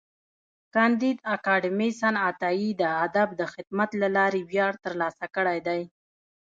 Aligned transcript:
کانديد 0.75 1.17
اکاډميسن 1.35 2.15
عطایي 2.27 2.69
د 2.81 2.83
ادب 3.05 3.29
د 3.39 3.41
خدمت 3.53 3.89
له 4.01 4.07
لارې 4.17 4.41
ویاړ 4.49 4.73
ترلاسه 4.85 5.25
کړی 5.35 5.59
دی. 5.67 5.81